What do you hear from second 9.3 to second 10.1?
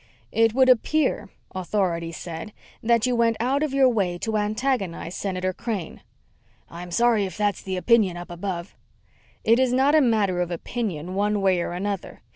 "It is not a